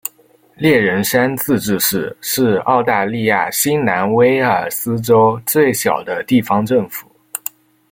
[0.55, 7.05] 猎人山自治市是澳大利亚新南威尔斯州最小的地方政府。